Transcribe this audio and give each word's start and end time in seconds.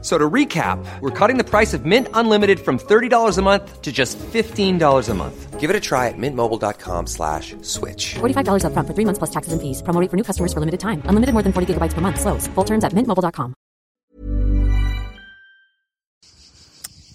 So 0.00 0.16
to 0.16 0.30
recap, 0.30 0.78
we're 1.00 1.10
cutting 1.10 1.38
the 1.38 1.44
price 1.44 1.74
of 1.74 1.84
Mint 1.84 2.06
Unlimited 2.14 2.60
from 2.60 2.78
$30 2.78 3.36
a 3.36 3.42
month 3.42 3.82
to 3.82 3.90
just 3.90 4.16
$15 4.18 5.08
a 5.08 5.14
month. 5.14 5.58
Give 5.58 5.70
it 5.70 5.74
a 5.74 5.80
try 5.80 6.06
at 6.06 6.14
mintmobile.com 6.16 7.08
slash 7.08 7.56
switch. 7.62 8.14
$45 8.20 8.62
upfront 8.62 8.86
for 8.86 8.94
three 8.94 9.04
months 9.04 9.18
plus 9.18 9.30
taxes 9.30 9.52
and 9.52 9.60
fees. 9.60 9.82
Promo 9.82 10.00
rate 10.00 10.08
for 10.08 10.16
new 10.16 10.22
customers 10.22 10.52
for 10.52 10.60
limited 10.60 10.78
time. 10.78 11.02
Unlimited 11.06 11.34
more 11.34 11.42
than 11.42 11.52
40 11.52 11.74
gigabytes 11.74 11.94
per 11.94 12.00
month. 12.00 12.20
Slows. 12.20 12.46
Full 12.54 12.64
terms 12.64 12.84
at 12.84 12.92
mintmobile.com. 12.92 13.54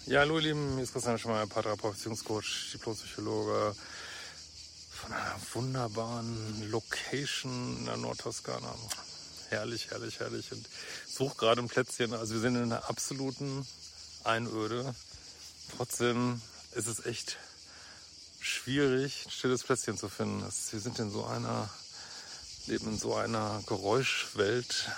Ja, 0.05 0.19
hallo 0.19 0.35
ihr 0.35 0.41
Lieben, 0.41 0.73
hier 0.73 0.83
ist 0.83 0.91
Christian 0.91 1.17
Schmeier, 1.17 1.47
Paartherapeut, 1.47 1.93
Beziehungscoach, 1.93 2.71
Diplompsychologe 2.73 3.73
von 4.91 5.13
einer 5.13 5.35
wunderbaren 5.53 6.69
Location 6.69 7.77
in 7.79 7.85
der 7.85 7.97
Nordtoskana. 7.97 8.75
Herrlich, 9.53 9.91
herrlich, 9.91 10.19
herrlich. 10.19 10.51
Und 10.51 10.67
suche 11.07 11.37
gerade 11.37 11.61
ein 11.61 11.67
Plätzchen. 11.67 12.11
Also 12.15 12.33
wir 12.33 12.41
sind 12.41 12.55
in 12.55 12.63
einer 12.63 12.89
absoluten 12.89 13.67
Einöde. 14.23 14.95
Trotzdem 15.77 16.41
ist 16.73 16.87
es 16.87 17.05
echt 17.05 17.37
schwierig, 18.39 19.27
ein 19.27 19.29
stilles 19.29 19.63
Plätzchen 19.63 19.95
zu 19.95 20.09
finden. 20.09 20.41
wir 20.41 20.79
sind 20.79 20.97
in 20.97 21.11
so 21.11 21.25
einer, 21.25 21.69
leben 22.65 22.93
in 22.93 22.97
so 22.97 23.13
einer 23.13 23.61
Geräuschwelt. 23.67 24.89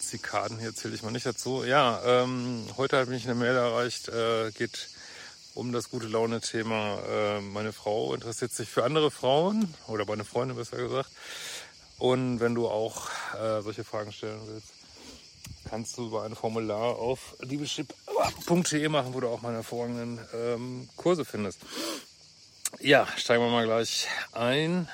Zikaden 0.00 0.58
hier 0.58 0.74
zähle 0.74 0.94
ich 0.94 1.02
mal 1.02 1.10
nicht 1.10 1.26
dazu. 1.26 1.62
Ja, 1.62 2.00
ähm, 2.06 2.64
heute 2.78 2.96
habe 2.96 3.14
ich 3.14 3.24
eine 3.24 3.34
Mail 3.34 3.54
erreicht, 3.54 4.08
äh, 4.08 4.50
geht 4.52 4.88
um 5.52 5.72
das 5.72 5.90
gute 5.90 6.06
Laune-Thema. 6.06 7.00
Äh, 7.06 7.40
meine 7.42 7.74
Frau 7.74 8.14
interessiert 8.14 8.54
sich 8.54 8.70
für 8.70 8.84
andere 8.84 9.10
Frauen 9.10 9.74
oder 9.88 10.06
meine 10.06 10.24
Freundin 10.24 10.56
besser 10.56 10.78
gesagt. 10.78 11.10
Und 11.98 12.40
wenn 12.40 12.54
du 12.54 12.68
auch 12.68 13.08
äh, 13.34 13.62
solche 13.62 13.84
Fragen 13.84 14.12
stellen 14.12 14.40
willst, 14.46 14.72
kannst 15.68 15.96
du 15.96 16.06
über 16.06 16.24
ein 16.24 16.34
Formular 16.34 16.96
auf 16.96 17.36
liebeschip.de 17.40 18.88
machen, 18.88 19.14
wo 19.14 19.20
du 19.20 19.28
auch 19.28 19.42
meine 19.42 19.56
hervorragenden 19.56 20.20
ähm, 20.34 20.88
Kurse 20.96 21.24
findest. 21.24 21.60
Ja, 22.80 23.06
steigen 23.16 23.42
wir 23.42 23.50
mal 23.50 23.64
gleich 23.64 24.06
ein. 24.32 24.88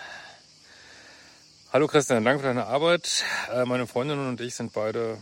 Hallo 1.72 1.89
Christian, 1.89 2.25
danke 2.25 2.41
für 2.41 2.47
deine 2.47 2.67
Arbeit. 2.67 3.25
Äh, 3.53 3.64
meine 3.64 3.87
Freundin 3.87 4.19
und 4.19 4.41
ich 4.41 4.55
sind 4.55 4.72
beide 4.72 5.19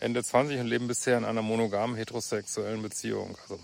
Ende 0.00 0.22
20 0.22 0.60
und 0.60 0.66
leben 0.66 0.86
bisher 0.86 1.18
in 1.18 1.24
einer 1.24 1.42
monogamen 1.42 1.96
heterosexuellen 1.96 2.82
Beziehung. 2.82 3.36
Also 3.42 3.58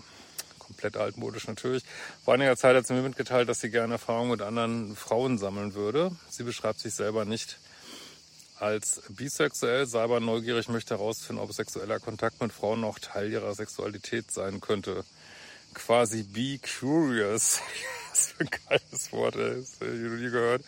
komplett 0.71 0.95
altmodisch 0.95 1.47
natürlich. 1.47 1.83
Vor 2.23 2.33
einiger 2.33 2.55
Zeit 2.55 2.77
hat 2.77 2.87
sie 2.87 2.93
mir 2.93 3.01
mitgeteilt, 3.01 3.49
dass 3.49 3.59
sie 3.59 3.69
gerne 3.69 3.95
Erfahrungen 3.95 4.31
mit 4.31 4.41
anderen 4.41 4.95
Frauen 4.95 5.37
sammeln 5.37 5.73
würde. 5.73 6.11
Sie 6.29 6.43
beschreibt 6.43 6.79
sich 6.79 6.93
selber 6.93 7.25
nicht 7.25 7.57
als 8.57 9.01
bisexuell, 9.09 9.85
sei 9.85 10.01
aber 10.01 10.21
neugierig, 10.21 10.69
möchte 10.69 10.95
herausfinden, 10.97 11.41
ob 11.41 11.51
sexueller 11.51 11.99
Kontakt 11.99 12.41
mit 12.41 12.53
Frauen 12.53 12.85
auch 12.85 12.99
Teil 12.99 13.31
ihrer 13.31 13.53
Sexualität 13.53 14.31
sein 14.31 14.61
könnte. 14.61 15.03
Quasi 15.73 16.23
be 16.23 16.59
curious. 16.79 17.59
Was 18.11 18.27
für 18.27 18.41
ein 18.41 18.49
geiles 18.69 19.11
Wort, 19.11 19.35
ey. 19.35 19.55
Das 19.55 19.79
habe 19.81 19.95
ich 19.95 20.01
noch 20.01 20.17
nie 20.17 20.31
gehört. 20.31 20.63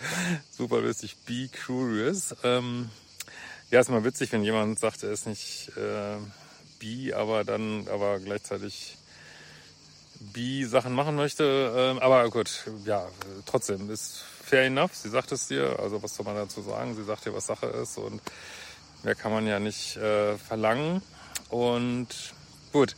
Super 0.51 0.81
lustig. 0.81 1.15
Be 1.25 1.49
curious. 1.65 2.35
Ähm, 2.43 2.89
ja, 3.69 3.79
ist 3.79 3.89
mal 3.89 4.03
witzig, 4.03 4.31
wenn 4.31 4.43
jemand 4.43 4.79
sagt, 4.79 5.03
er 5.03 5.11
ist 5.11 5.27
nicht 5.27 5.71
äh, 5.77 6.17
bi, 6.79 7.13
aber 7.13 7.43
dann, 7.43 7.87
aber 7.89 8.19
gleichzeitig 8.19 8.97
Bi-Sachen 10.31 10.93
machen 10.93 11.15
möchte. 11.15 11.73
Ähm, 11.75 11.99
aber 11.99 12.29
gut, 12.29 12.65
ja, 12.85 13.07
trotzdem 13.45 13.89
ist 13.89 14.23
fair 14.43 14.63
enough. 14.63 14.93
Sie 14.93 15.09
sagt 15.09 15.31
es 15.31 15.47
dir. 15.47 15.79
Also 15.79 16.01
was 16.03 16.15
soll 16.15 16.25
man 16.25 16.35
dazu 16.35 16.61
sagen? 16.61 16.95
Sie 16.95 17.03
sagt 17.03 17.25
dir, 17.25 17.33
was 17.33 17.45
Sache 17.45 17.67
ist 17.67 17.97
und 17.97 18.21
mehr 19.03 19.15
kann 19.15 19.31
man 19.31 19.47
ja 19.47 19.59
nicht 19.59 19.97
äh, 19.97 20.37
verlangen. 20.37 21.01
Und 21.49 22.07
gut, 22.71 22.95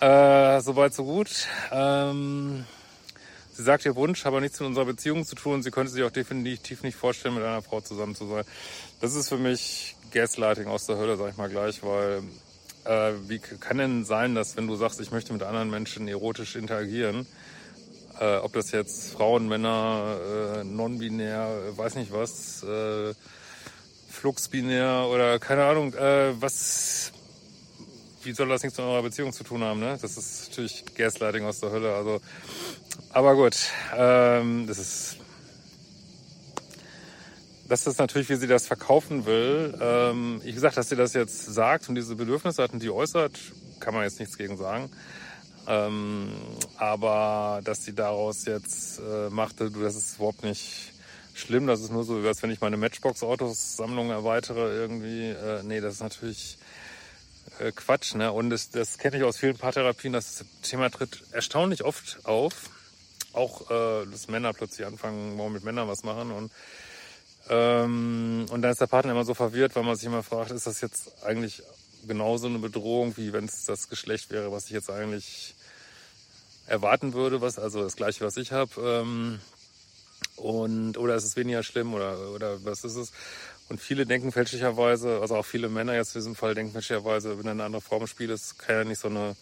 äh, 0.00 0.60
soweit 0.60 0.94
so 0.94 1.04
gut. 1.04 1.46
Ähm, 1.70 2.64
sie 3.52 3.62
sagt, 3.62 3.84
ihr 3.84 3.96
Wunsch 3.96 4.24
habe 4.24 4.40
nichts 4.40 4.60
mit 4.60 4.68
unserer 4.68 4.86
Beziehung 4.86 5.24
zu 5.24 5.34
tun. 5.34 5.62
Sie 5.62 5.70
könnte 5.70 5.92
sich 5.92 6.02
auch 6.02 6.10
definitiv 6.10 6.82
nicht 6.82 6.96
vorstellen, 6.96 7.34
mit 7.34 7.44
einer 7.44 7.62
Frau 7.62 7.80
zusammen 7.80 8.14
zu 8.14 8.26
sein. 8.26 8.44
Das 9.00 9.14
ist 9.14 9.28
für 9.28 9.38
mich 9.38 9.96
Gaslighting 10.12 10.66
aus 10.66 10.86
der 10.86 10.96
Hölle, 10.96 11.16
sag 11.16 11.30
ich 11.30 11.36
mal 11.36 11.48
gleich, 11.48 11.82
weil 11.82 12.22
äh, 12.84 13.12
wie 13.28 13.38
kann 13.38 13.78
denn 13.78 14.04
sein, 14.04 14.34
dass 14.34 14.56
wenn 14.56 14.66
du 14.66 14.76
sagst, 14.76 15.00
ich 15.00 15.10
möchte 15.10 15.32
mit 15.32 15.42
anderen 15.42 15.70
Menschen 15.70 16.08
erotisch 16.08 16.56
interagieren, 16.56 17.26
äh, 18.20 18.36
ob 18.36 18.52
das 18.52 18.70
jetzt 18.70 19.12
Frauen, 19.12 19.48
Männer, 19.48 20.18
äh, 20.60 20.64
non-binär, 20.64 21.76
weiß 21.76 21.96
nicht 21.96 22.12
was, 22.12 22.62
äh, 22.62 23.14
fluxbinär 24.08 25.06
oder 25.10 25.38
keine 25.38 25.64
Ahnung, 25.64 25.94
äh, 25.94 26.40
was, 26.40 27.12
wie 28.22 28.32
soll 28.32 28.48
das 28.48 28.62
nichts 28.62 28.78
mit 28.78 28.86
eurer 28.86 29.02
Beziehung 29.02 29.32
zu 29.32 29.44
tun 29.44 29.62
haben, 29.64 29.80
ne? 29.80 29.98
Das 30.00 30.16
ist 30.16 30.48
natürlich 30.50 30.84
Gaslighting 30.94 31.44
aus 31.44 31.60
der 31.60 31.70
Hölle, 31.70 31.94
also, 31.94 32.20
aber 33.10 33.34
gut, 33.34 33.56
ähm, 33.96 34.66
das 34.66 34.78
ist 34.78 35.16
das 37.82 37.94
ist 37.94 37.98
natürlich, 37.98 38.28
wie 38.28 38.36
sie 38.36 38.46
das 38.46 38.66
verkaufen 38.66 39.26
will. 39.26 39.76
Ähm, 39.80 40.40
wie 40.44 40.52
gesagt, 40.52 40.76
dass 40.76 40.88
sie 40.88 40.96
das 40.96 41.12
jetzt 41.12 41.46
sagt 41.46 41.88
und 41.88 41.96
diese 41.96 42.14
Bedürfnisse 42.14 42.62
hat 42.62 42.72
und 42.72 42.82
die 42.82 42.90
äußert, 42.90 43.38
kann 43.80 43.94
man 43.94 44.04
jetzt 44.04 44.20
nichts 44.20 44.38
gegen 44.38 44.56
sagen. 44.56 44.90
Ähm, 45.66 46.30
aber 46.76 47.60
dass 47.64 47.84
sie 47.84 47.94
daraus 47.94 48.44
jetzt 48.44 49.00
äh, 49.00 49.30
machte, 49.30 49.70
das 49.70 49.96
ist 49.96 50.16
überhaupt 50.16 50.44
nicht 50.44 50.92
schlimm. 51.34 51.66
Das 51.66 51.80
ist 51.80 51.90
nur 51.90 52.04
so, 52.04 52.18
als 52.18 52.42
wenn 52.42 52.50
ich 52.50 52.60
meine 52.60 52.76
Matchbox-Autos-Sammlung 52.76 54.10
erweitere 54.10 54.72
irgendwie. 54.72 55.30
Äh, 55.30 55.62
nee, 55.64 55.80
das 55.80 55.94
ist 55.94 56.02
natürlich 56.02 56.58
äh, 57.58 57.72
Quatsch. 57.72 58.14
Ne? 58.14 58.30
Und 58.30 58.50
das, 58.50 58.70
das 58.70 58.98
kenne 58.98 59.16
ich 59.16 59.24
aus 59.24 59.38
vielen 59.38 59.56
Paartherapien. 59.56 60.12
Das 60.12 60.44
Thema 60.62 60.90
tritt 60.90 61.24
erstaunlich 61.32 61.84
oft 61.84 62.20
auf. 62.24 62.70
Auch, 63.32 63.68
äh, 63.68 64.06
dass 64.06 64.28
Männer 64.28 64.52
plötzlich 64.52 64.86
anfangen, 64.86 65.34
morgen 65.34 65.54
mit 65.54 65.64
Männern 65.64 65.88
was 65.88 66.04
machen 66.04 66.30
und 66.30 66.52
ähm, 67.48 68.46
und 68.50 68.62
dann 68.62 68.72
ist 68.72 68.80
der 68.80 68.86
Partner 68.86 69.12
immer 69.12 69.24
so 69.24 69.34
verwirrt, 69.34 69.76
weil 69.76 69.82
man 69.82 69.96
sich 69.96 70.06
immer 70.06 70.22
fragt, 70.22 70.50
ist 70.50 70.66
das 70.66 70.80
jetzt 70.80 71.24
eigentlich 71.24 71.62
genauso 72.06 72.46
eine 72.46 72.58
Bedrohung, 72.58 73.16
wie 73.16 73.32
wenn 73.32 73.44
es 73.44 73.64
das 73.64 73.88
Geschlecht 73.88 74.30
wäre, 74.30 74.52
was 74.52 74.66
ich 74.66 74.72
jetzt 74.72 74.90
eigentlich 74.90 75.54
erwarten 76.66 77.12
würde, 77.12 77.40
was 77.40 77.58
also 77.58 77.82
das 77.82 77.96
gleiche, 77.96 78.24
was 78.24 78.36
ich 78.36 78.52
habe. 78.52 78.70
Ähm, 78.80 79.40
und 80.36 80.98
oder 80.98 81.14
ist 81.14 81.24
es 81.24 81.36
weniger 81.36 81.62
schlimm 81.62 81.94
oder 81.94 82.30
oder 82.34 82.64
was 82.64 82.84
ist 82.84 82.96
es? 82.96 83.12
Und 83.68 83.80
viele 83.80 84.04
denken 84.04 84.32
fälschlicherweise, 84.32 85.20
also 85.20 85.36
auch 85.36 85.46
viele 85.46 85.68
Männer 85.68 85.94
jetzt 85.94 86.14
in 86.14 86.20
diesem 86.20 86.34
Fall 86.34 86.54
denken 86.54 86.72
fälschlicherweise, 86.72 87.38
wenn 87.38 87.48
eine 87.48 87.64
andere 87.64 87.82
Frau 87.82 87.98
im 87.98 88.30
ist, 88.30 88.58
kann 88.58 88.76
ja 88.76 88.84
nicht 88.84 89.00
so 89.00 89.08
eine 89.08 89.36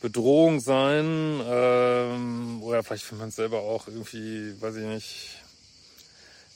Bedrohung 0.00 0.60
sein. 0.60 1.40
Ähm, 1.44 2.62
oder 2.62 2.82
vielleicht 2.82 3.04
findet 3.04 3.20
man 3.20 3.28
es 3.28 3.36
selber 3.36 3.60
auch 3.60 3.88
irgendwie, 3.88 4.60
weiß 4.60 4.76
ich 4.76 4.84
nicht, 4.84 5.42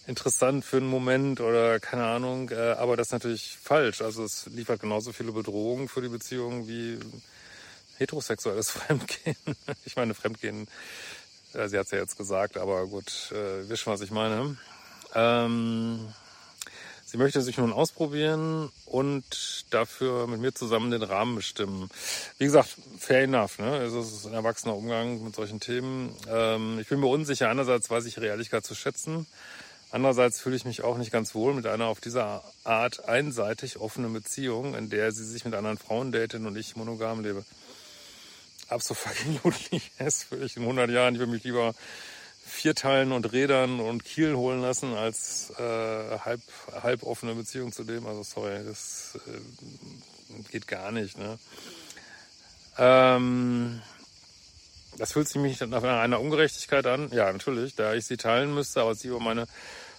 interessant 0.06 0.64
für 0.64 0.78
einen 0.78 0.88
Moment 0.88 1.40
oder 1.40 1.78
keine 1.80 2.04
Ahnung, 2.04 2.50
äh, 2.50 2.72
aber 2.72 2.96
das 2.96 3.08
ist 3.08 3.12
natürlich 3.12 3.56
falsch. 3.60 4.02
Also 4.02 4.24
es 4.24 4.46
liefert 4.46 4.80
genauso 4.80 5.12
viele 5.12 5.32
Bedrohungen 5.32 5.88
für 5.88 6.02
die 6.02 6.08
Beziehung 6.08 6.66
wie 6.66 6.98
heterosexuelles 7.98 8.70
Fremdgehen. 8.72 9.36
Ich 9.84 9.96
meine, 9.96 10.14
Fremdgehen, 10.14 10.66
äh, 11.54 11.68
sie 11.68 11.78
hat 11.78 11.86
es 11.86 11.92
ja 11.92 11.98
jetzt 11.98 12.16
gesagt, 12.16 12.56
aber 12.56 12.86
gut, 12.86 13.32
äh, 13.32 13.68
wisst 13.68 13.82
schon, 13.82 13.92
was 13.92 14.00
ich 14.00 14.10
meine. 14.10 14.56
Ähm, 15.14 16.12
sie 17.04 17.18
möchte 17.18 17.40
sich 17.42 17.58
nun 17.58 17.72
ausprobieren 17.72 18.70
und 18.86 19.66
dafür 19.70 20.26
mit 20.26 20.40
mir 20.40 20.52
zusammen 20.52 20.90
den 20.90 21.02
Rahmen 21.02 21.36
bestimmen. 21.36 21.90
Wie 22.38 22.44
gesagt, 22.44 22.76
fair 22.98 23.22
enough. 23.22 23.58
Ne? 23.58 23.70
Also 23.70 24.00
es 24.00 24.12
ist 24.12 24.26
ein 24.26 24.34
erwachsener 24.34 24.74
Umgang 24.74 25.22
mit 25.22 25.36
solchen 25.36 25.60
Themen. 25.60 26.16
Ähm, 26.28 26.78
ich 26.80 26.88
bin 26.88 26.98
mir 26.98 27.06
unsicher. 27.08 27.50
Einerseits 27.50 27.88
weiß 27.88 28.06
ich 28.06 28.16
ihre 28.16 28.26
Ehrlichkeit 28.26 28.64
zu 28.64 28.74
schätzen. 28.74 29.26
Andererseits 29.92 30.40
fühle 30.40 30.56
ich 30.56 30.64
mich 30.64 30.82
auch 30.82 30.96
nicht 30.96 31.12
ganz 31.12 31.34
wohl 31.34 31.52
mit 31.52 31.66
einer 31.66 31.84
auf 31.84 32.00
dieser 32.00 32.42
Art 32.64 33.06
einseitig 33.08 33.76
offenen 33.76 34.14
Beziehung, 34.14 34.74
in 34.74 34.88
der 34.88 35.12
sie 35.12 35.24
sich 35.24 35.44
mit 35.44 35.52
anderen 35.52 35.76
Frauen 35.76 36.12
daten 36.12 36.46
und 36.46 36.56
ich 36.56 36.76
monogam 36.76 37.22
lebe. 37.22 37.44
Absolut 38.68 38.98
es 39.98 40.30
würde 40.30 40.46
ich 40.46 40.56
in 40.56 40.62
100 40.62 40.88
Jahren, 40.88 41.14
ich 41.14 41.20
würde 41.20 41.32
mich 41.32 41.44
lieber 41.44 41.74
Vierteilen 42.42 43.12
und 43.12 43.32
Rädern 43.32 43.80
und 43.80 44.02
Kiel 44.02 44.34
holen 44.34 44.62
lassen, 44.62 44.94
als 44.94 45.52
äh, 45.58 46.18
halb, 46.20 46.40
halb 46.82 47.02
offene 47.02 47.34
Beziehung 47.34 47.70
zu 47.70 47.84
dem. 47.84 48.06
Also 48.06 48.22
sorry, 48.22 48.64
das 48.64 49.18
äh, 49.26 50.42
geht 50.50 50.66
gar 50.66 50.90
nicht. 50.90 51.18
Ne? 51.18 51.38
Ähm, 52.78 53.82
das 54.98 55.12
fühlt 55.12 55.28
sich 55.28 55.40
mich 55.40 55.60
nach 55.60 55.82
einer 55.82 56.20
Ungerechtigkeit 56.20 56.86
an. 56.86 57.10
Ja, 57.12 57.32
natürlich, 57.32 57.74
da 57.74 57.94
ich 57.94 58.06
sie 58.06 58.16
teilen 58.16 58.54
müsste, 58.54 58.82
aber 58.82 58.94
sie 58.94 59.08
über 59.08 59.20
meine 59.20 59.46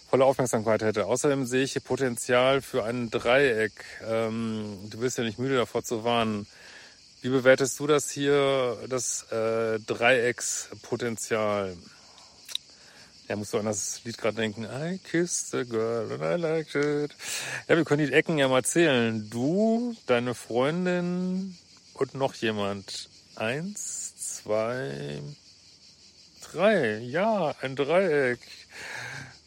volle 0.10 0.25
Aufmerksamkeit 0.25 0.84
hätte. 0.84 1.06
Außerdem 1.07 1.45
sehe 1.45 1.63
ich 1.63 1.74
hier 1.74 1.81
Potenzial 1.81 2.62
für 2.62 2.84
ein 2.84 3.10
Dreieck. 3.10 3.74
Ähm, 4.07 4.78
du 4.90 5.00
bist 5.00 5.18
ja 5.18 5.24
nicht 5.24 5.40
müde 5.40 5.56
davor 5.57 5.84
zu 5.84 6.04
warnen. 6.04 6.45
Wie 7.24 7.30
bewertest 7.30 7.80
du 7.80 7.88
das 7.88 8.12
hier, 8.12 8.78
das 8.90 9.24
äh, 9.31 9.80
Dreieckspotenzial? 9.80 11.75
Ja, 13.30 13.38
musst 13.38 13.54
du 13.54 13.57
an 13.57 13.66
das 13.66 14.01
Lied 14.04 14.18
gerade 14.18 14.36
denken. 14.36 14.66
I 14.66 15.00
kissed 15.00 15.51
the 15.51 15.63
girl 15.63 16.12
and 16.12 16.22
I 16.22 16.36
liked 16.36 16.75
it. 16.75 17.16
Ja, 17.69 17.78
wir 17.78 17.86
können 17.86 18.06
die 18.06 18.12
Ecken 18.12 18.38
ja 18.38 18.50
mal 18.50 18.66
zählen. 18.66 19.30
Du, 19.30 19.96
deine 20.06 20.36
Freundin 20.36 21.57
und 21.94 22.13
noch 22.13 22.34
jemand. 22.36 23.10
Eins, 23.36 24.02
zwei, 24.44 25.22
drei. 26.51 26.98
Ja, 27.00 27.56
ein 27.62 27.75
Dreieck. 27.75 28.40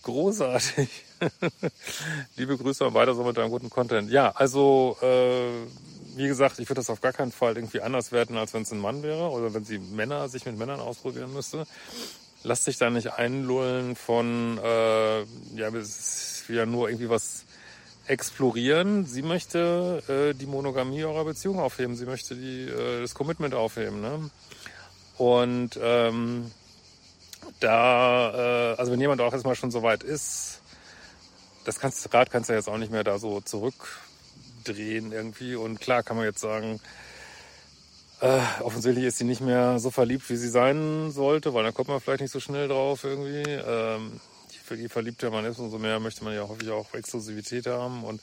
Großartig. 0.03 0.89
Liebe 2.37 2.57
Grüße 2.57 2.87
und 2.87 2.95
weiter 2.95 3.15
so 3.15 3.25
mit 3.25 3.37
deinem 3.37 3.51
guten 3.51 3.71
Content. 3.71 4.11
Ja, 4.11 4.31
also 4.35 4.97
äh, 5.03 6.17
wie 6.17 6.29
gesagt, 6.29 6.59
ich 6.61 6.69
würde 6.69 6.81
das 6.81 6.91
auf 6.91 7.01
gar 7.01 7.13
keinen 7.13 7.33
Fall 7.33 7.57
irgendwie 7.57 7.81
anders 7.81 8.13
werten, 8.13 8.37
als 8.37 8.55
wenn 8.55 8.63
es 8.63 8.73
ein 8.73 8.79
Mann 8.79 9.03
wäre 9.03 9.31
oder 9.31 9.53
wenn 9.53 9.65
sie 9.65 9.79
Männer 9.79 10.29
sich 10.29 10.47
mit 10.47 10.57
Männern 10.57 10.81
ausprobieren 10.81 11.33
müsste. 11.33 11.67
Lass 12.43 12.65
dich 12.65 12.79
da 12.79 12.89
nicht 12.89 13.13
einlullen 13.15 13.97
von, 13.97 14.59
äh, 14.63 15.21
ja, 15.57 15.69
es 15.75 16.45
will 16.47 16.57
ja 16.57 16.67
nur 16.67 16.89
irgendwie 16.89 17.11
was 17.11 17.45
explorieren. 18.07 19.05
Sie 19.05 19.23
möchte 19.23 20.03
äh, 20.09 20.35
die 20.35 20.47
Monogamie 20.47 21.05
eurer 21.05 21.25
Beziehung 21.25 21.59
aufheben. 21.59 21.97
Sie 21.97 22.07
möchte 22.07 22.37
die, 22.37 22.63
äh, 22.63 23.01
das 23.01 23.15
Commitment 23.15 23.55
aufheben. 23.55 24.01
Ne? 24.01 24.31
Und 25.19 25.79
ähm, 25.83 26.51
da, 27.61 28.73
äh, 28.73 28.77
also 28.77 28.93
wenn 28.93 29.01
jemand 29.01 29.21
auch 29.21 29.33
erstmal 29.33 29.55
schon 29.55 29.71
so 29.71 29.83
weit 29.83 30.03
ist, 30.03 30.61
das 31.65 31.81
kannst, 31.81 32.13
Rad 32.15 32.31
kannst 32.31 32.49
du 32.49 32.55
jetzt 32.55 32.69
auch 32.69 32.79
nicht 32.79 32.93
mehr 32.93 33.05
da 33.05 33.19
so 33.19 33.41
zurückdrehen 33.41 35.13
irgendwie. 35.13 35.57
Und 35.57 35.81
klar 35.81 36.03
kann 36.03 36.17
man 36.17 36.27
jetzt 36.27 36.41
sagen, 36.41 36.81
äh, 38.21 38.41
offensichtlich 38.63 39.05
ist 39.05 39.19
sie 39.19 39.25
nicht 39.25 39.41
mehr 39.41 39.79
so 39.79 39.91
verliebt, 39.91 40.29
wie 40.31 40.37
sie 40.37 40.49
sein 40.49 41.11
sollte, 41.11 41.55
weil 41.55 41.65
da 41.65 41.73
kommt 41.73 41.89
man 41.89 42.01
vielleicht 42.01 42.21
nicht 42.21 42.33
so 42.33 42.41
schnell 42.41 42.69
drauf 42.69 43.05
irgendwie. 43.05 43.43
Ähm, 43.43 44.21
je 44.75 44.89
verliebter 44.89 45.31
man 45.31 45.45
ist, 45.45 45.59
umso 45.59 45.79
mehr 45.79 46.01
möchte 46.01 46.25
man 46.25 46.35
ja 46.35 46.49
häufig 46.49 46.71
auch 46.71 46.93
Exklusivität 46.95 47.67
haben 47.67 48.05
und 48.05 48.21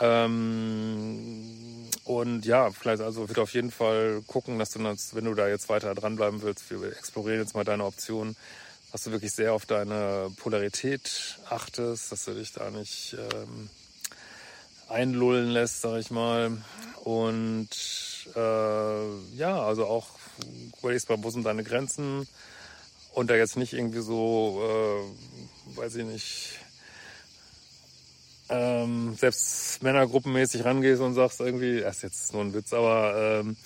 ähm, 0.00 1.77
und 2.08 2.46
ja, 2.46 2.70
vielleicht 2.70 3.02
also 3.02 3.28
wird 3.28 3.38
auf 3.38 3.52
jeden 3.52 3.70
Fall 3.70 4.22
gucken, 4.26 4.58
dass 4.58 4.70
du, 4.70 4.82
das, 4.82 5.14
wenn 5.14 5.26
du 5.26 5.34
da 5.34 5.46
jetzt 5.46 5.68
weiter 5.68 5.94
dranbleiben 5.94 6.40
willst, 6.40 6.70
wir 6.70 6.82
explorieren 6.96 7.38
jetzt 7.38 7.54
mal 7.54 7.64
deine 7.64 7.84
Optionen, 7.84 8.34
dass 8.90 9.02
du 9.02 9.10
wirklich 9.10 9.32
sehr 9.32 9.52
auf 9.52 9.66
deine 9.66 10.30
Polarität 10.38 11.38
achtest, 11.50 12.10
dass 12.10 12.24
du 12.24 12.32
dich 12.32 12.54
da 12.54 12.70
nicht 12.70 13.14
ähm, 13.14 13.68
einlullen 14.88 15.50
lässt, 15.50 15.82
sag 15.82 16.00
ich 16.00 16.10
mal. 16.10 16.56
Und 17.04 17.68
äh, 18.34 19.36
ja, 19.36 19.62
also 19.62 19.84
auch 19.84 20.06
überlegst 20.78 21.10
mal, 21.10 21.22
wo 21.22 21.28
sind 21.28 21.44
deine 21.44 21.62
Grenzen 21.62 22.26
und 23.12 23.28
da 23.28 23.34
jetzt 23.34 23.58
nicht 23.58 23.74
irgendwie 23.74 24.00
so, 24.00 24.62
äh, 24.64 25.76
weiß 25.76 25.96
ich 25.96 26.06
nicht, 26.06 26.58
ähm, 28.48 29.14
selbst 29.16 29.82
männergruppenmäßig 29.82 30.64
rangehst 30.64 31.00
und 31.00 31.14
sagst 31.14 31.40
irgendwie, 31.40 31.80
das 31.80 31.96
ist 31.96 32.02
jetzt 32.02 32.32
nur 32.32 32.42
ein 32.42 32.54
Witz, 32.54 32.72
aber 32.72 33.40
ähm, 33.40 33.56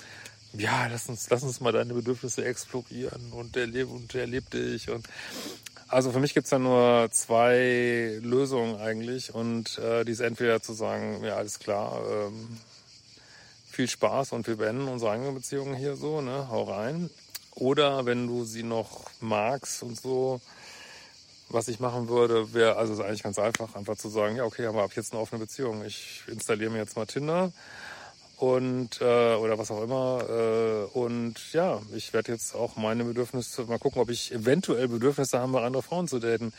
ja, 0.54 0.86
lass 0.88 1.08
uns, 1.08 1.28
lass 1.30 1.42
uns 1.42 1.60
mal 1.60 1.72
deine 1.72 1.94
Bedürfnisse 1.94 2.44
explorieren 2.44 3.32
und 3.32 3.56
erlebe 3.56 3.90
und 3.90 4.14
erleb 4.14 4.50
dich 4.50 4.90
und 4.90 5.08
also 5.88 6.10
für 6.10 6.20
mich 6.20 6.32
gibt's 6.32 6.50
da 6.50 6.58
nur 6.58 7.08
zwei 7.10 8.18
Lösungen 8.22 8.80
eigentlich 8.80 9.34
und 9.34 9.78
äh, 9.78 10.04
die 10.04 10.12
ist 10.12 10.20
entweder 10.20 10.62
zu 10.62 10.72
sagen, 10.72 11.22
ja 11.22 11.36
alles 11.36 11.58
klar, 11.58 12.00
ähm, 12.10 12.56
viel 13.72 13.88
Spaß 13.88 14.32
und 14.32 14.46
wir 14.46 14.56
beenden 14.56 14.88
unsere 14.88 15.12
eigene 15.12 15.32
Beziehung 15.32 15.74
hier 15.74 15.96
so, 15.96 16.20
ne, 16.20 16.48
hau 16.50 16.64
rein. 16.64 17.10
Oder 17.54 18.06
wenn 18.06 18.26
du 18.26 18.44
sie 18.44 18.62
noch 18.62 19.04
magst 19.20 19.82
und 19.82 20.00
so, 20.00 20.40
was 21.52 21.68
ich 21.68 21.80
machen 21.80 22.08
würde, 22.08 22.54
wäre, 22.54 22.76
also 22.76 22.92
ist 22.94 23.00
eigentlich 23.00 23.22
ganz 23.22 23.38
einfach, 23.38 23.74
einfach 23.74 23.96
zu 23.96 24.08
sagen, 24.08 24.36
ja, 24.36 24.44
okay, 24.44 24.66
haben 24.66 24.76
wir 24.76 24.82
ab 24.82 24.92
jetzt 24.94 25.12
eine 25.12 25.20
offene 25.20 25.40
Beziehung. 25.40 25.84
Ich 25.84 26.22
installiere 26.26 26.70
mir 26.70 26.78
jetzt 26.78 26.96
mal 26.96 27.06
Tinder 27.06 27.52
und 28.42 29.00
äh, 29.00 29.34
oder 29.34 29.56
was 29.58 29.70
auch 29.70 29.82
immer. 29.82 30.24
Äh, 30.28 30.98
und 30.98 31.34
ja, 31.52 31.80
ich 31.94 32.12
werde 32.12 32.32
jetzt 32.32 32.54
auch 32.54 32.76
meine 32.76 33.04
Bedürfnisse 33.04 33.64
mal 33.64 33.78
gucken, 33.78 34.02
ob 34.02 34.10
ich 34.10 34.32
eventuell 34.32 34.88
Bedürfnisse 34.88 35.38
habe, 35.38 35.60
andere 35.60 35.82
Frauen 35.82 36.08
zu 36.08 36.18
daten. 36.18 36.52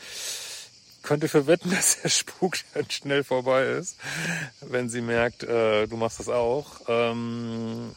Könnte 1.02 1.28
für 1.28 1.46
wetten, 1.46 1.70
dass 1.74 2.00
der 2.00 2.08
Spuk 2.08 2.54
dann 2.72 2.90
schnell 2.90 3.22
vorbei 3.22 3.66
ist, 3.66 3.96
wenn 4.62 4.88
sie 4.88 5.02
merkt, 5.02 5.42
äh, 5.42 5.86
du 5.86 5.96
machst 5.98 6.20
das 6.20 6.30
auch. 6.30 6.80
Ähm, 6.88 7.94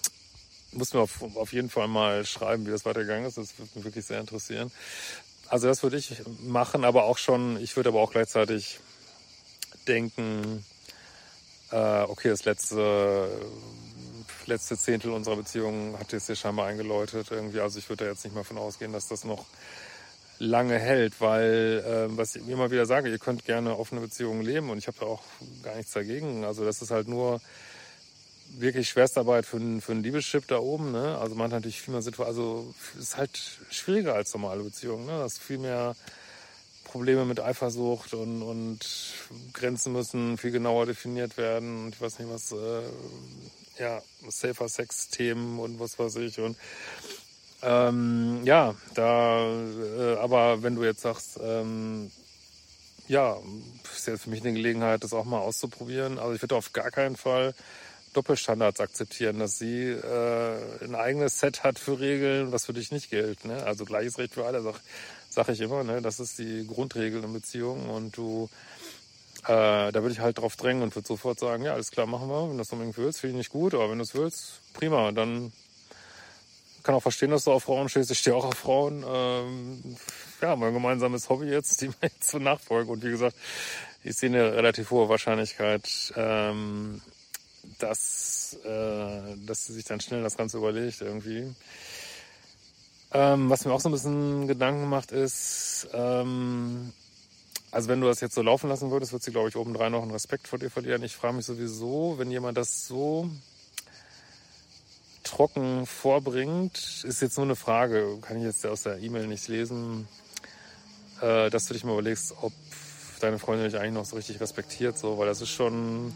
muss 0.73 0.93
mir 0.93 0.99
auf, 0.99 1.23
auf 1.35 1.53
jeden 1.53 1.69
Fall 1.69 1.87
mal 1.87 2.25
schreiben, 2.25 2.65
wie 2.65 2.71
das 2.71 2.85
weitergegangen 2.85 3.25
ist. 3.25 3.37
Das 3.37 3.57
würde 3.57 3.71
mich 3.75 3.85
wirklich 3.85 4.05
sehr 4.05 4.19
interessieren. 4.19 4.69
Also 5.49 5.67
das 5.67 5.83
würde 5.83 5.97
ich 5.97 6.21
machen, 6.41 6.83
aber 6.83 7.05
auch 7.05 7.17
schon, 7.17 7.61
ich 7.61 7.75
würde 7.75 7.89
aber 7.89 8.01
auch 8.01 8.11
gleichzeitig 8.11 8.79
denken, 9.87 10.65
äh, 11.71 12.01
okay, 12.01 12.29
das 12.29 12.45
letzte, 12.45 13.29
letzte 14.45 14.77
Zehntel 14.77 15.11
unserer 15.11 15.37
Beziehung 15.37 15.97
hat 15.99 16.11
jetzt 16.11 16.25
hier 16.27 16.35
scheinbar 16.35 16.67
eingeläutet 16.67 17.27
irgendwie. 17.31 17.61
Also 17.61 17.79
ich 17.79 17.87
würde 17.89 18.05
da 18.05 18.11
jetzt 18.11 18.25
nicht 18.25 18.35
mal 18.35 18.43
von 18.43 18.57
ausgehen, 18.57 18.91
dass 18.91 19.07
das 19.07 19.23
noch 19.23 19.45
lange 20.39 20.77
hält, 20.77 21.19
weil 21.19 21.83
äh, 21.85 22.17
was 22.17 22.35
ich 22.35 22.47
immer 22.47 22.69
wieder 22.69 22.85
sage, 22.85 23.09
ihr 23.09 23.17
könnt 23.17 23.45
gerne 23.45 23.77
offene 23.77 24.01
Beziehungen 24.01 24.41
leben 24.41 24.69
und 24.69 24.77
ich 24.77 24.87
habe 24.87 24.97
da 24.99 25.05
auch 25.05 25.23
gar 25.63 25.75
nichts 25.75 25.93
dagegen. 25.93 26.43
Also 26.45 26.63
das 26.65 26.81
ist 26.81 26.91
halt 26.91 27.07
nur 27.07 27.41
wirklich 28.57 28.89
Schwerstarbeit 28.89 29.45
für, 29.45 29.57
einen, 29.57 29.81
für 29.81 29.91
einen 29.91 30.03
Liebeschip 30.03 30.47
da 30.47 30.59
oben. 30.59 30.91
Ne? 30.91 31.17
Also 31.17 31.35
man 31.35 31.45
hat 31.45 31.51
natürlich 31.51 31.81
viel 31.81 31.93
mehr 31.93 32.01
Situation, 32.01 32.27
also 32.27 32.73
ist 32.99 33.17
halt 33.17 33.37
schwieriger 33.69 34.13
als 34.13 34.33
normale 34.33 34.63
Beziehungen. 34.63 35.05
Ne? 35.05 35.19
Das 35.19 35.33
ist 35.33 35.43
viel 35.43 35.57
mehr 35.59 35.95
Probleme 36.83 37.25
mit 37.25 37.39
Eifersucht 37.39 38.13
und, 38.13 38.41
und 38.41 38.79
Grenzen 39.53 39.93
müssen 39.93 40.37
viel 40.37 40.51
genauer 40.51 40.85
definiert 40.85 41.37
werden 41.37 41.85
und 41.85 41.95
ich 41.95 42.01
weiß 42.01 42.19
nicht 42.19 42.31
was, 42.31 42.51
äh, 42.53 42.83
ja, 43.77 44.01
Safer 44.29 44.69
Sex-Themen 44.69 45.59
und 45.59 45.79
was 45.79 45.99
weiß 45.99 46.15
ich 46.15 46.39
und 46.39 46.57
ähm, 47.61 48.41
ja, 48.43 48.75
da, 48.93 49.45
äh, 49.45 50.15
aber 50.17 50.63
wenn 50.63 50.75
du 50.75 50.83
jetzt 50.83 51.01
sagst, 51.01 51.39
ähm, 51.41 52.11
ja, 53.07 53.37
ist 53.95 54.07
ja 54.07 54.17
für 54.17 54.29
mich 54.29 54.41
eine 54.41 54.53
Gelegenheit, 54.53 55.03
das 55.03 55.13
auch 55.13 55.25
mal 55.25 55.39
auszuprobieren. 55.39 56.19
Also 56.19 56.33
ich 56.33 56.41
würde 56.41 56.55
auf 56.55 56.73
gar 56.73 56.91
keinen 56.91 57.15
Fall 57.15 57.53
Doppelstandards 58.17 58.79
akzeptieren, 58.79 59.39
dass 59.39 59.59
sie 59.59 59.89
äh, 59.89 60.83
ein 60.83 60.95
eigenes 60.95 61.39
Set 61.39 61.63
hat 61.63 61.77
für 61.77 61.99
Regeln, 61.99 62.51
was 62.51 62.65
für 62.65 62.73
dich 62.73 62.91
nicht 62.91 63.09
gilt. 63.09 63.45
Ne? 63.45 63.63
Also 63.63 63.85
gleiches 63.85 64.17
Recht 64.17 64.33
für 64.33 64.45
alle, 64.45 64.61
sag, 64.61 64.75
sag 65.29 65.49
ich 65.49 65.61
immer. 65.61 65.83
Ne? 65.83 66.01
Das 66.01 66.19
ist 66.19 66.39
die 66.39 66.65
Grundregel 66.67 67.23
in 67.23 67.31
Beziehungen 67.31 67.89
und 67.89 68.17
du, 68.17 68.49
äh, 69.43 69.91
da 69.91 69.93
würde 69.93 70.11
ich 70.11 70.19
halt 70.19 70.39
drauf 70.39 70.55
drängen 70.55 70.81
und 70.81 70.95
würde 70.95 71.07
sofort 71.07 71.39
sagen, 71.39 71.63
ja, 71.63 71.73
alles 71.73 71.91
klar, 71.91 72.07
machen 72.07 72.27
wir. 72.27 72.41
Wenn 72.43 72.53
du 72.53 72.57
das 72.57 72.71
unbedingt 72.71 72.97
willst, 72.97 73.19
finde 73.19 73.33
ich 73.33 73.37
nicht 73.37 73.51
gut, 73.51 73.75
aber 73.75 73.91
wenn 73.91 73.99
du 73.99 74.03
es 74.03 74.15
willst, 74.15 74.61
prima. 74.73 75.11
Dann 75.11 75.53
kann 76.81 76.95
auch 76.95 77.01
verstehen, 77.01 77.31
dass 77.31 77.43
du 77.43 77.51
auf 77.51 77.63
Frauen 77.63 77.89
stehst. 77.89 78.09
Ich 78.09 78.19
stehe 78.19 78.35
auch 78.35 78.45
auf 78.45 78.55
Frauen. 78.55 79.05
Ähm, 79.07 79.97
ja, 80.41 80.55
mein 80.55 80.73
gemeinsames 80.73 81.29
Hobby 81.29 81.47
jetzt, 81.47 81.81
die 81.81 81.89
mir 81.89 81.95
jetzt 82.01 82.29
so 82.29 82.39
nachfolgen. 82.39 82.91
Und 82.91 83.03
wie 83.03 83.11
gesagt, 83.11 83.35
ich 84.03 84.15
sehe 84.15 84.29
eine 84.29 84.53
relativ 84.53 84.89
hohe 84.89 85.09
Wahrscheinlichkeit, 85.09 86.13
ähm, 86.15 87.01
dass, 87.79 88.57
äh, 88.63 89.35
dass 89.45 89.65
sie 89.65 89.73
sich 89.73 89.85
dann 89.85 89.99
schnell 89.99 90.23
das 90.23 90.37
Ganze 90.37 90.57
überlegt 90.57 91.01
irgendwie. 91.01 91.53
Ähm, 93.11 93.49
was 93.49 93.65
mir 93.65 93.71
auch 93.73 93.79
so 93.79 93.89
ein 93.89 93.93
bisschen 93.93 94.47
Gedanken 94.47 94.89
macht, 94.89 95.11
ist, 95.11 95.87
ähm, 95.93 96.91
also 97.71 97.89
wenn 97.89 98.01
du 98.01 98.07
das 98.07 98.21
jetzt 98.21 98.35
so 98.35 98.41
laufen 98.41 98.69
lassen 98.69 98.91
würdest, 98.91 99.13
wird 99.13 99.23
sie, 99.23 99.31
glaube 99.31 99.49
ich, 99.49 99.55
obendrein 99.55 99.91
noch 99.91 100.01
einen 100.01 100.11
Respekt 100.11 100.47
vor 100.47 100.59
dir 100.59 100.69
verlieren. 100.69 101.03
Ich 101.03 101.15
frage 101.15 101.35
mich 101.35 101.45
sowieso, 101.45 102.15
wenn 102.17 102.31
jemand 102.31 102.57
das 102.57 102.87
so 102.87 103.29
trocken 105.23 105.85
vorbringt, 105.85 107.03
ist 107.03 107.21
jetzt 107.21 107.37
nur 107.37 107.45
eine 107.45 107.55
Frage, 107.55 108.17
kann 108.21 108.37
ich 108.37 108.43
jetzt 108.43 108.65
aus 108.65 108.83
der 108.83 108.99
E-Mail 108.99 109.27
nicht 109.27 109.47
lesen, 109.47 110.07
äh, 111.21 111.49
dass 111.49 111.65
du 111.65 111.73
dich 111.73 111.83
mal 111.83 111.93
überlegst, 111.93 112.33
ob 112.41 112.53
deine 113.19 113.39
Freundin 113.39 113.69
dich 113.69 113.79
eigentlich 113.79 113.93
noch 113.93 114.05
so 114.05 114.15
richtig 114.15 114.39
respektiert, 114.39 114.97
so, 114.97 115.17
weil 115.17 115.27
das 115.27 115.41
ist 115.41 115.49
schon 115.49 116.13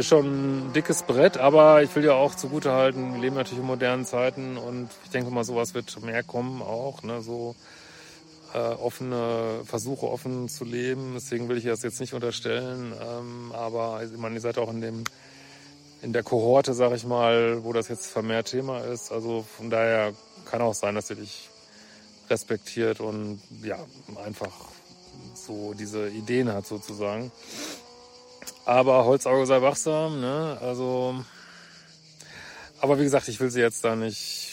ist 0.00 0.08
schon 0.08 0.70
ein 0.70 0.72
dickes 0.72 1.02
Brett, 1.02 1.36
aber 1.36 1.82
ich 1.82 1.94
will 1.94 2.04
ja 2.04 2.14
auch 2.14 2.34
zugute 2.34 2.72
halten, 2.72 3.12
wir 3.12 3.20
leben 3.20 3.36
natürlich 3.36 3.60
in 3.60 3.66
modernen 3.66 4.06
Zeiten 4.06 4.56
und 4.56 4.88
ich 5.04 5.10
denke 5.10 5.30
mal, 5.30 5.44
sowas 5.44 5.74
wird 5.74 6.02
mehr 6.02 6.22
kommen 6.22 6.62
auch, 6.62 7.02
ne, 7.02 7.20
so 7.20 7.54
äh, 8.54 8.58
offene 8.58 9.60
Versuche 9.64 10.06
offen 10.06 10.48
zu 10.48 10.64
leben. 10.64 11.12
Deswegen 11.14 11.50
will 11.50 11.58
ich 11.58 11.64
das 11.64 11.82
jetzt 11.82 12.00
nicht 12.00 12.14
unterstellen, 12.14 12.94
ähm, 12.98 13.52
aber 13.52 14.02
ich 14.02 14.16
meine, 14.18 14.36
ihr 14.36 14.40
seid 14.40 14.56
auch 14.56 14.70
in 14.70 14.80
dem 14.80 15.04
in 16.02 16.14
der 16.14 16.22
Kohorte, 16.22 16.72
sag 16.72 16.92
ich 16.92 17.04
mal, 17.04 17.62
wo 17.62 17.74
das 17.74 17.88
jetzt 17.88 18.06
vermehrt 18.06 18.48
Thema 18.48 18.78
ist. 18.78 19.12
Also 19.12 19.44
von 19.56 19.68
daher 19.68 20.14
kann 20.46 20.62
auch 20.62 20.72
sein, 20.72 20.94
dass 20.94 21.10
ihr 21.10 21.16
dich 21.16 21.50
respektiert 22.30 23.00
und 23.00 23.38
ja, 23.62 23.78
einfach 24.24 24.54
so 25.34 25.74
diese 25.74 26.08
Ideen 26.08 26.50
hat 26.50 26.66
sozusagen. 26.66 27.30
Aber 28.64 29.04
Holzauge 29.04 29.46
sei 29.46 29.62
wachsam, 29.62 30.20
ne? 30.20 30.58
Also, 30.60 31.24
aber 32.80 32.98
wie 32.98 33.04
gesagt, 33.04 33.28
ich 33.28 33.40
will 33.40 33.50
sie 33.50 33.60
jetzt 33.60 33.84
da 33.84 33.96
nicht 33.96 34.48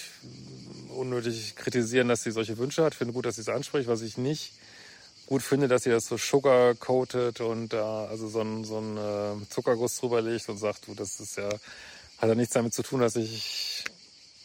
unnötig 0.96 1.56
kritisieren, 1.56 2.08
dass 2.08 2.24
sie 2.24 2.32
solche 2.32 2.58
Wünsche 2.58 2.84
hat. 2.84 2.96
Finde 2.96 3.13
gut, 3.13 3.25
dass 3.25 3.36
sie 3.36 3.41
es 3.41 3.50
anspricht, 3.50 3.88
was 3.88 4.01
ich 4.01 4.17
nicht 4.17 4.53
gut 5.27 5.44
finde, 5.44 5.67
dass 5.67 5.84
sie 5.84 5.89
das 5.89 6.08
so 6.08 6.17
sugar-coated 6.17 7.41
und 7.41 7.74
da 7.74 8.06
also 8.06 8.27
so 8.27 8.41
ein, 8.41 8.63
so 8.63 8.79
ein 8.79 8.98
äh, 8.98 9.50
Zuckerguss 9.50 9.98
drüber 9.98 10.22
legt 10.22 10.48
und 10.50 10.58
sagt, 10.58 10.88
du, 10.88 10.96
das 10.96 11.20
ist 11.20 11.38
ja, 11.38 11.50
hat 12.17 12.29
ja 12.29 12.36
nichts 12.36 12.53
damit 12.53 12.74
zu 12.74 12.82
tun, 12.82 13.01
dass 13.01 13.15
ich 13.17 13.84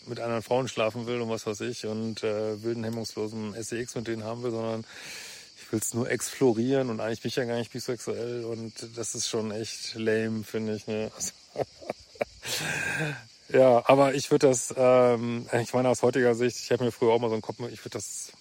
mit 0.06 0.18
anderen 0.18 0.42
Frauen 0.42 0.66
schlafen 0.66 1.06
will 1.06 1.20
und 1.20 1.30
was 1.30 1.46
weiß 1.46 1.60
ich 1.60 1.86
und 1.86 2.24
äh, 2.24 2.60
wilden, 2.62 2.82
hemmungslosen 2.82 3.54
SEX 3.62 3.94
mit 3.94 4.08
denen 4.08 4.24
haben 4.24 4.42
will, 4.42 4.50
sondern 4.50 4.84
ich 5.72 5.74
will 5.74 5.80
es 5.80 5.94
nur 5.94 6.10
explorieren 6.10 6.90
und 6.90 7.00
eigentlich 7.00 7.22
bin 7.22 7.30
ich 7.30 7.36
ja 7.36 7.44
gar 7.46 7.56
nicht 7.56 7.72
bisexuell 7.72 8.44
und 8.44 8.74
das 8.94 9.14
ist 9.14 9.26
schon 9.26 9.50
echt 9.52 9.94
lame, 9.94 10.44
finde 10.44 10.74
ich. 10.74 10.86
Ne? 10.86 11.10
Ja, 13.48 13.82
aber 13.86 14.14
ich 14.14 14.30
würde 14.30 14.48
das, 14.48 14.72
ähm, 14.78 15.46
ich 15.60 15.74
meine 15.74 15.90
aus 15.90 16.02
heutiger 16.02 16.34
Sicht, 16.34 16.56
ich 16.58 16.72
habe 16.72 16.84
mir 16.84 16.90
früher 16.92 17.12
auch 17.12 17.18
mal 17.18 17.28
so 17.28 17.34
einen 17.34 17.42
Kopf, 17.42 17.58
ich 17.70 17.84
würde 17.84 17.90
das 17.90 18.32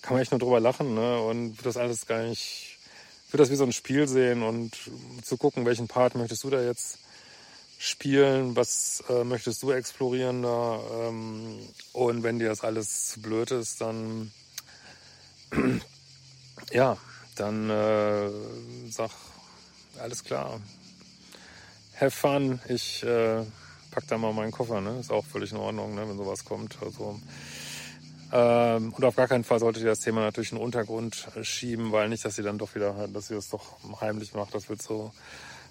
kann 0.00 0.14
man 0.14 0.22
echt 0.22 0.30
nur 0.30 0.38
drüber 0.38 0.58
lachen 0.58 0.94
ne? 0.94 1.20
und 1.20 1.58
wird 1.58 1.66
das 1.66 1.76
alles 1.76 2.06
gar 2.06 2.22
nicht, 2.22 2.78
wird 3.30 3.40
das 3.42 3.50
wie 3.50 3.56
so 3.56 3.64
ein 3.64 3.72
Spiel 3.72 4.08
sehen 4.08 4.42
und 4.42 4.74
zu 5.22 5.36
gucken, 5.36 5.66
welchen 5.66 5.86
Part 5.86 6.14
möchtest 6.14 6.44
du 6.44 6.50
da 6.50 6.62
jetzt 6.62 6.98
spielen, 7.78 8.56
was 8.56 9.04
äh, 9.10 9.24
möchtest 9.24 9.62
du 9.62 9.70
explorieren 9.70 10.42
da 10.42 10.80
ähm, 11.08 11.58
und 11.92 12.22
wenn 12.22 12.38
dir 12.38 12.48
das 12.48 12.62
alles 12.62 13.08
zu 13.08 13.20
blöd 13.20 13.50
ist, 13.50 13.82
dann 13.82 14.32
ja, 16.72 16.96
dann 17.36 17.70
äh, 17.70 18.30
sag 18.90 19.10
alles 20.00 20.24
klar, 20.24 20.60
have 22.00 22.10
fun, 22.10 22.60
ich 22.68 23.02
äh, 23.04 23.42
pack 23.90 24.06
da 24.08 24.18
mal 24.18 24.32
meinen 24.32 24.52
Koffer, 24.52 24.80
ne? 24.80 24.98
Ist 24.98 25.12
auch 25.12 25.24
völlig 25.24 25.52
in 25.52 25.58
Ordnung, 25.58 25.94
ne? 25.94 26.08
wenn 26.08 26.16
sowas 26.16 26.44
kommt. 26.44 26.76
Also 26.82 27.20
ähm, 28.32 28.92
und 28.92 29.04
auf 29.04 29.14
gar 29.14 29.28
keinen 29.28 29.44
Fall 29.44 29.60
solltet 29.60 29.84
ihr 29.84 29.90
das 29.90 30.00
Thema 30.00 30.20
natürlich 30.22 30.50
in 30.50 30.58
den 30.58 30.64
Untergrund 30.64 31.28
schieben, 31.42 31.92
weil 31.92 32.08
nicht, 32.08 32.24
dass 32.24 32.34
sie 32.34 32.42
dann 32.42 32.58
doch 32.58 32.74
wieder, 32.74 33.06
dass 33.08 33.30
ihr 33.30 33.36
das 33.36 33.48
doch 33.48 33.78
heimlich 34.00 34.34
macht. 34.34 34.54
Das 34.54 34.68
wird 34.68 34.82
so 34.82 35.12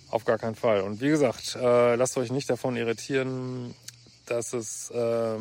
auf 0.10 0.24
gar 0.24 0.38
keinen 0.38 0.56
Fall. 0.56 0.82
Und 0.82 1.02
wie 1.02 1.10
gesagt, 1.10 1.58
äh, 1.60 1.96
lasst 1.96 2.18
euch 2.18 2.32
nicht 2.32 2.50
davon 2.50 2.78
irritieren, 2.78 3.76
dass 4.28 4.54
es, 4.54 4.90
äh, 4.92 5.38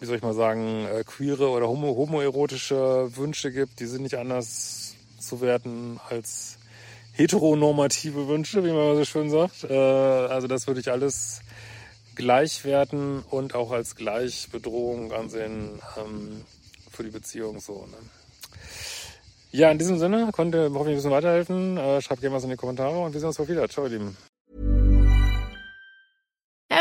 wie 0.00 0.06
soll 0.06 0.16
ich 0.16 0.22
mal 0.22 0.34
sagen, 0.34 0.86
äh, 0.86 1.04
queere 1.04 1.48
oder 1.48 1.68
homo 1.68 1.96
homoerotische 1.96 3.10
Wünsche 3.16 3.50
gibt. 3.52 3.80
Die 3.80 3.86
sind 3.86 4.02
nicht 4.02 4.16
anders 4.16 4.94
zu 5.18 5.40
werten 5.40 6.00
als 6.08 6.58
heteronormative 7.12 8.28
Wünsche, 8.28 8.64
wie 8.64 8.70
man 8.70 8.96
so 8.96 9.04
schön 9.04 9.30
sagt. 9.30 9.64
Äh, 9.64 9.74
also 9.74 10.46
das 10.46 10.66
würde 10.66 10.80
ich 10.80 10.90
alles 10.90 11.40
gleichwerten 12.14 13.22
und 13.30 13.54
auch 13.54 13.70
als 13.70 13.96
Gleichbedrohung 13.96 15.12
ansehen 15.12 15.80
ähm, 15.96 16.44
für 16.90 17.04
die 17.04 17.10
Beziehung 17.10 17.60
so. 17.60 17.86
Ne? 17.86 17.96
Ja, 19.50 19.70
in 19.70 19.78
diesem 19.78 19.98
Sinne 19.98 20.30
konnte 20.32 20.64
hoffentlich 20.64 20.88
ein 20.88 20.96
bisschen 20.96 21.10
weiterhelfen. 21.10 21.76
Äh, 21.76 22.02
schreibt 22.02 22.20
gerne 22.20 22.36
was 22.36 22.44
in 22.44 22.50
die 22.50 22.56
Kommentare 22.56 22.98
und 22.98 23.12
wir 23.12 23.20
sehen 23.20 23.28
uns 23.28 23.36
bald 23.36 23.48
wieder. 23.48 23.68
Ciao, 23.68 23.86
ihr 23.86 23.92
Lieben. 23.92 24.16